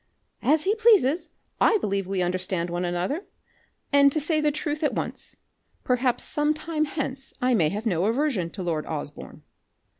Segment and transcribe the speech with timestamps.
[0.41, 1.29] "As he pleases.
[1.59, 3.23] I believe we understand one another.
[3.93, 5.37] And to say the truth at once,
[5.83, 9.43] perhaps some time hence I may have no aversion to lord Osborne."